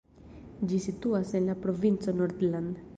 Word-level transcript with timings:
Ĝi 0.71 0.79
situas 0.87 1.37
en 1.41 1.47
la 1.51 1.59
provinco 1.67 2.19
Nordland. 2.21 2.87